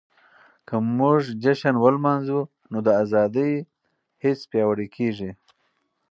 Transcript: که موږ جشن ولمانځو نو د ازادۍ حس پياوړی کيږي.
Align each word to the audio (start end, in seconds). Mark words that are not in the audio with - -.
که 0.67 0.75
موږ 0.97 1.21
جشن 1.43 1.75
ولمانځو 1.83 2.39
نو 2.71 2.77
د 2.87 2.89
ازادۍ 3.03 3.53
حس 4.23 4.39
پياوړی 4.51 4.87
کيږي. 4.95 5.31